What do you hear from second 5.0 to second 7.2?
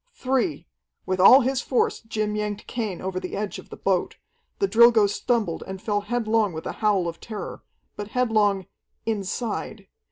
stumbled and fell headlong with a howl